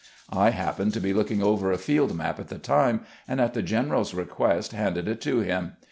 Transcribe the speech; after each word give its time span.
I 0.33 0.49
happened 0.49 0.95
to 0.95 0.99
be 0.99 1.13
looking 1.13 1.43
over 1.43 1.71
a 1.71 1.77
field 1.77 2.15
map 2.15 2.39
at 2.39 2.47
the 2.47 2.57
time, 2.57 3.01
and, 3.27 3.39
at 3.39 3.53
the 3.53 3.61
general's 3.61 4.15
request, 4.15 4.71
handed 4.71 5.07
it 5.07 5.21
to 5.21 5.41
him. 5.41 5.73